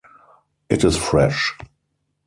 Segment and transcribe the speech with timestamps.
[0.67, 1.55] It is fresh.